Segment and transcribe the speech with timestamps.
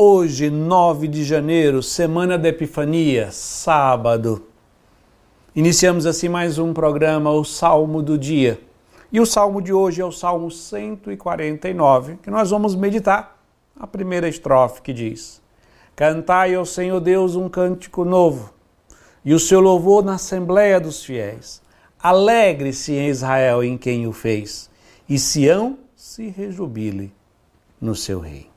[0.00, 4.46] Hoje, 9 de janeiro, semana da Epifania, sábado.
[5.56, 8.60] Iniciamos assim mais um programa, o Salmo do Dia.
[9.10, 13.42] E o salmo de hoje é o Salmo 149, que nós vamos meditar
[13.76, 15.42] a primeira estrofe que diz:
[15.96, 18.54] Cantai ao Senhor Deus um cântico novo,
[19.24, 21.60] e o seu louvor na Assembleia dos Fiéis.
[21.98, 24.70] Alegre-se em Israel em quem o fez,
[25.08, 27.12] e Sião se rejubile
[27.80, 28.48] no seu rei.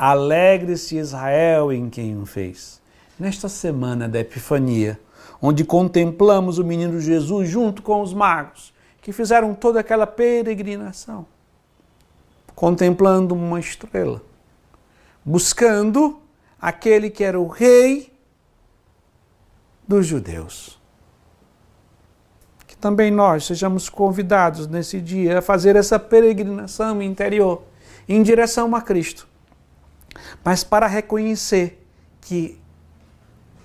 [0.00, 2.80] Alegre-se Israel em quem o fez.
[3.18, 4.98] Nesta semana da Epifania,
[5.42, 8.72] onde contemplamos o menino Jesus junto com os magos,
[9.02, 11.26] que fizeram toda aquela peregrinação,
[12.54, 14.22] contemplando uma estrela,
[15.22, 16.18] buscando
[16.58, 18.10] aquele que era o rei
[19.86, 20.80] dos judeus.
[22.66, 27.64] Que também nós sejamos convidados nesse dia a fazer essa peregrinação interior
[28.08, 29.28] em direção a Cristo
[30.44, 31.84] mas para reconhecer
[32.20, 32.58] que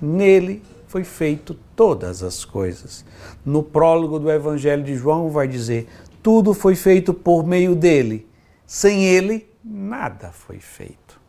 [0.02, 3.06] nele foi feito todas as coisas.
[3.46, 5.88] No prólogo do Evangelho de João vai dizer:
[6.24, 8.28] tudo foi feito por meio dele.
[8.66, 11.20] Sem ele, nada foi feito.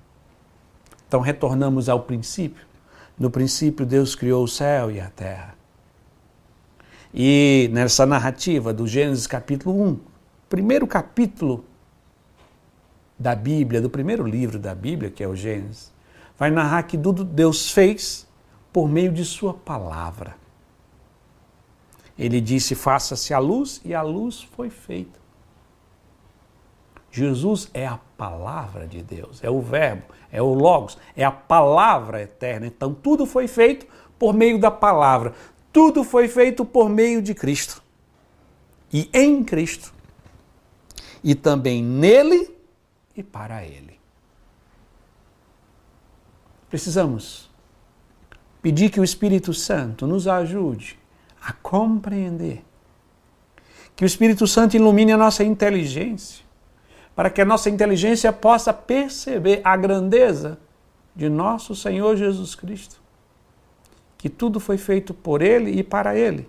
[1.06, 2.66] Então retornamos ao princípio.
[3.18, 5.54] No princípio, Deus criou o céu e a terra.
[7.12, 10.00] E nessa narrativa do Gênesis capítulo 1,
[10.48, 11.64] primeiro capítulo
[13.18, 15.92] da Bíblia, do primeiro livro da Bíblia, que é o Gênesis,
[16.38, 18.26] vai narrar que tudo Deus fez
[18.72, 20.36] por meio de Sua palavra.
[22.18, 25.18] Ele disse: Faça-se a luz, e a luz foi feita.
[27.10, 32.20] Jesus é a palavra de Deus, é o Verbo, é o Logos, é a palavra
[32.22, 32.66] eterna.
[32.66, 33.86] Então, tudo foi feito
[34.18, 35.32] por meio da palavra,
[35.72, 37.82] tudo foi feito por meio de Cristo.
[38.92, 39.94] E em Cristo.
[41.24, 42.55] E também nele
[43.16, 43.98] e para Ele.
[46.68, 47.50] Precisamos
[48.60, 50.98] pedir que o Espírito Santo nos ajude
[51.40, 52.64] a compreender,
[53.94, 56.44] que o Espírito Santo ilumine a nossa inteligência,
[57.14, 60.58] para que a nossa inteligência possa perceber a grandeza
[61.14, 63.00] de nosso Senhor Jesus Cristo,
[64.18, 66.48] que tudo foi feito por Ele e para Ele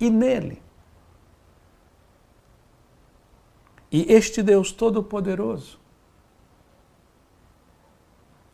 [0.00, 0.60] e nele.
[3.90, 5.77] E este Deus Todo-Poderoso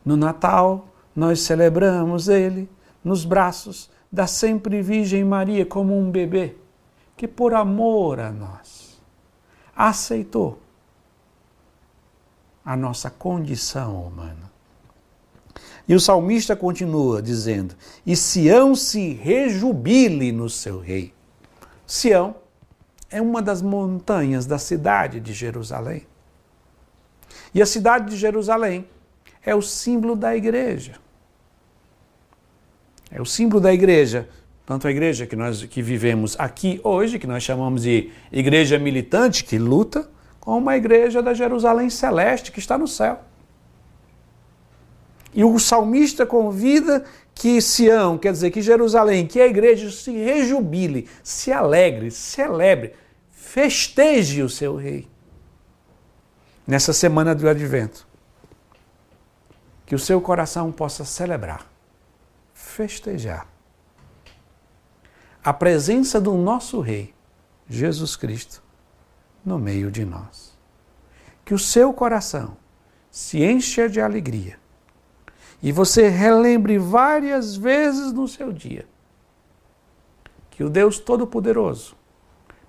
[0.04, 2.68] no Natal, nós celebramos ele
[3.02, 6.56] nos braços da sempre Virgem Maria como um bebê
[7.16, 9.00] que, por amor a nós,
[9.74, 10.58] aceitou
[12.64, 14.52] a nossa condição humana.
[15.86, 17.74] E o salmista continua dizendo:
[18.06, 21.12] E Sião se rejubile no seu rei.
[21.86, 22.34] Sião
[23.10, 26.06] é uma das montanhas da cidade de Jerusalém.
[27.54, 28.86] E a cidade de Jerusalém
[29.44, 30.94] é o símbolo da igreja.
[33.10, 34.28] É o símbolo da igreja.
[34.66, 39.44] Tanto a igreja que nós que vivemos aqui hoje, que nós chamamos de igreja militante,
[39.44, 40.08] que luta,
[40.40, 43.20] como a igreja da Jerusalém celeste, que está no céu.
[45.34, 51.08] E o salmista convida que Sião, quer dizer, que Jerusalém, que a igreja se rejubile,
[51.22, 52.94] se alegre, celebre,
[53.30, 55.08] festeje o seu rei.
[56.66, 58.06] Nessa semana do advento
[59.86, 61.66] que o seu coração possa celebrar,
[62.52, 63.46] festejar
[65.42, 67.14] a presença do nosso Rei,
[67.68, 68.62] Jesus Cristo,
[69.44, 70.56] no meio de nós.
[71.44, 72.56] Que o seu coração
[73.10, 74.58] se encha de alegria
[75.62, 78.86] e você relembre várias vezes no seu dia
[80.50, 81.96] que o Deus Todo-Poderoso,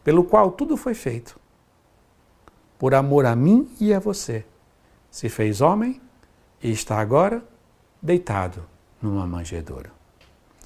[0.03, 1.39] pelo qual tudo foi feito,
[2.79, 4.43] por amor a mim e a você,
[5.11, 6.01] se fez homem
[6.65, 7.43] e está agora
[8.01, 8.65] deitado
[8.99, 9.91] numa manjedoura.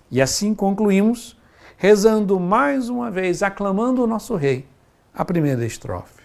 [0.10, 1.38] E assim concluímos,
[1.76, 4.66] rezando mais uma vez, aclamando o nosso Rei,
[5.14, 6.24] a primeira estrofe.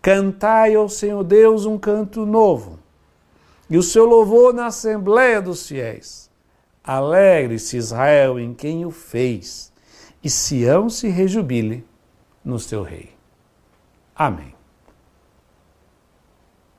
[0.00, 2.78] Cantai ao Senhor Deus um canto novo,
[3.68, 6.30] e o seu louvor na Assembleia dos Fiéis.
[6.84, 9.72] Alegre-se Israel em quem o fez,
[10.22, 11.84] e Sião se rejubile
[12.44, 13.12] no seu Rei.
[14.14, 14.53] Amém.